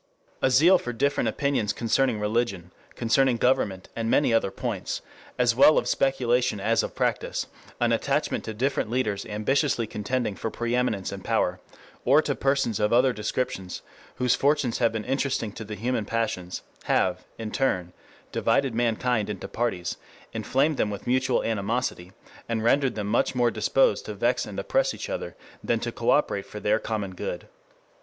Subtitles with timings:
[0.41, 5.03] A zeal for different opinions concerning religion, concerning government and many other points,
[5.37, 7.45] as well of speculation as of practice;
[7.79, 11.59] an attachment to different leaders ambitiously contending for preeminence and power,
[12.03, 13.83] or to persons of other descriptions
[14.15, 17.93] whose fortunes have been interesting to the human passions, have, in turn,
[18.31, 19.97] divided mankind into parties,
[20.33, 22.11] inflamed them with mutual animosity,
[22.49, 26.45] and rendered them much more disposed to vex and oppress each other, than to coöperate
[26.45, 27.47] for their common good.